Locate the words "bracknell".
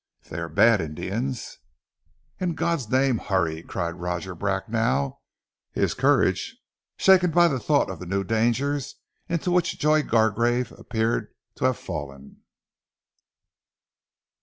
4.33-5.21